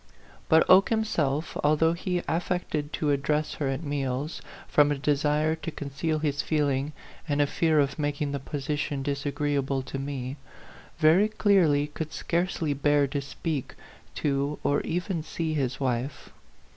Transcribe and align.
But 0.49 0.67
Oke 0.67 0.89
himself, 0.89 1.55
although 1.63 1.93
he 1.93 2.23
affected 2.27 2.91
to 2.93 3.11
address 3.11 3.53
her 3.53 3.67
at 3.67 3.83
meals, 3.83 4.41
from 4.67 4.91
a 4.91 4.97
de 4.97 5.15
sire 5.15 5.55
to 5.57 5.69
conceal 5.69 6.17
his 6.17 6.41
feeling 6.41 6.93
and 7.29 7.39
a 7.39 7.45
fear 7.45 7.79
of 7.79 7.99
making 7.99 8.31
the 8.31 8.39
position 8.39 9.03
disagreeable 9.03 9.83
to 9.83 9.99
me, 9.99 10.37
very 10.97 11.27
clearly 11.27 11.85
could 11.85 12.13
scarcely 12.13 12.73
bear 12.73 13.05
to 13.09 13.21
speak 13.21 13.75
to 14.15 14.57
or 14.63 14.81
even 14.81 15.21
see 15.21 15.53
his 15.53 15.79
wife. 15.79 16.31